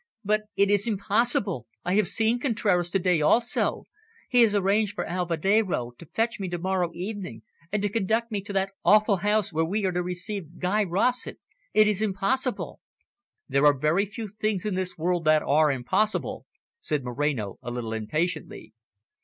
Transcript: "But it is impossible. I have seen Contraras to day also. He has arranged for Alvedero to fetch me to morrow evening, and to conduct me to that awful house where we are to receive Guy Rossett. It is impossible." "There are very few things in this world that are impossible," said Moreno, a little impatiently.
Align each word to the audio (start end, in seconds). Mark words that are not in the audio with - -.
"But 0.25 0.45
it 0.55 0.71
is 0.71 0.87
impossible. 0.87 1.67
I 1.85 1.93
have 1.93 2.07
seen 2.07 2.39
Contraras 2.39 2.89
to 2.89 2.97
day 2.97 3.21
also. 3.21 3.83
He 4.27 4.41
has 4.41 4.55
arranged 4.55 4.95
for 4.95 5.05
Alvedero 5.05 5.91
to 5.99 6.07
fetch 6.07 6.39
me 6.39 6.49
to 6.49 6.57
morrow 6.57 6.89
evening, 6.95 7.43
and 7.71 7.83
to 7.83 7.89
conduct 7.89 8.31
me 8.31 8.41
to 8.41 8.53
that 8.53 8.71
awful 8.83 9.17
house 9.17 9.53
where 9.53 9.63
we 9.63 9.85
are 9.85 9.91
to 9.91 10.01
receive 10.01 10.57
Guy 10.57 10.83
Rossett. 10.83 11.37
It 11.75 11.87
is 11.87 12.01
impossible." 12.01 12.79
"There 13.47 13.67
are 13.67 13.77
very 13.77 14.07
few 14.07 14.27
things 14.27 14.65
in 14.65 14.73
this 14.73 14.97
world 14.97 15.23
that 15.25 15.43
are 15.43 15.69
impossible," 15.71 16.47
said 16.79 17.03
Moreno, 17.03 17.59
a 17.61 17.69
little 17.69 17.93
impatiently. 17.93 18.73